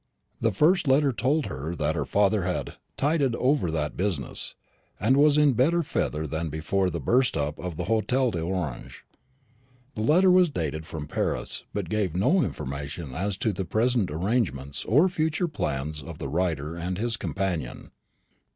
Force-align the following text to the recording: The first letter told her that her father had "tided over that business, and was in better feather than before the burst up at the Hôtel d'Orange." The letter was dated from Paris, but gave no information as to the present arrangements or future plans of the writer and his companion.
The 0.41 0.51
first 0.51 0.87
letter 0.87 1.11
told 1.13 1.45
her 1.45 1.75
that 1.75 1.93
her 1.95 2.05
father 2.05 2.41
had 2.41 2.73
"tided 2.97 3.35
over 3.35 3.69
that 3.69 3.95
business, 3.95 4.55
and 4.99 5.15
was 5.15 5.37
in 5.37 5.53
better 5.53 5.83
feather 5.83 6.25
than 6.25 6.49
before 6.49 6.89
the 6.89 6.99
burst 6.99 7.37
up 7.37 7.59
at 7.63 7.77
the 7.77 7.83
Hôtel 7.83 8.31
d'Orange." 8.31 9.05
The 9.93 10.01
letter 10.01 10.31
was 10.31 10.49
dated 10.49 10.87
from 10.87 11.05
Paris, 11.05 11.65
but 11.71 11.87
gave 11.87 12.15
no 12.15 12.41
information 12.41 13.13
as 13.13 13.37
to 13.37 13.53
the 13.53 13.63
present 13.63 14.09
arrangements 14.09 14.85
or 14.85 15.07
future 15.07 15.47
plans 15.47 16.01
of 16.01 16.17
the 16.17 16.29
writer 16.29 16.75
and 16.75 16.97
his 16.97 17.15
companion. 17.15 17.91